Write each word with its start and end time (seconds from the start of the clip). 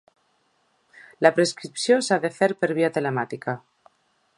La 1.25 1.31
preinscripció 1.35 2.01
s'ha 2.09 2.21
de 2.25 2.35
fer 2.39 2.51
per 2.63 2.71
via 2.79 2.91
telemàtica. 2.97 3.61